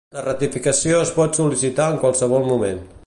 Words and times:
La 0.17 0.21
ratificació 0.27 1.01
es 1.01 1.11
pot 1.17 1.37
sol·licitar 1.41 1.91
en 1.93 2.01
qualsevol 2.07 2.49
moment. 2.55 2.83